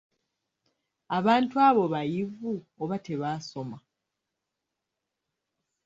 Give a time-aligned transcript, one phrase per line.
[1.17, 2.51] Abantu abo, bayivu
[2.81, 3.77] oba tebaasoma?